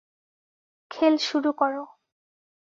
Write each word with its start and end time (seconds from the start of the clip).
খেল 0.91 1.15
শুরু 1.19 1.51
করো। 1.51 1.83